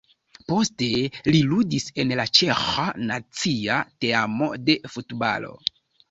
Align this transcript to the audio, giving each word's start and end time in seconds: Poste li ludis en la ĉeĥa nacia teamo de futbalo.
Poste 0.51 0.85
li 1.33 1.41
ludis 1.49 1.83
en 2.03 2.13
la 2.19 2.23
ĉeĥa 2.37 2.85
nacia 3.11 3.75
teamo 4.05 4.47
de 4.71 4.77
futbalo. 4.95 5.53